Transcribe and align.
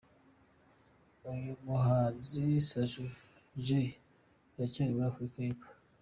Uyu 1.31 1.51
muhanzi 1.65 2.45
Sugu 2.69 3.03
Jay 3.65 3.87
aracyari 4.53 4.91
muri 4.95 5.07
Afurika 5.11 5.37
y’Epfo. 5.45 5.71